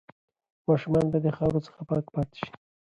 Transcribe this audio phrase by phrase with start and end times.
[0.67, 2.49] ماشومان باید د خاورو څخه پاک پاتې شي.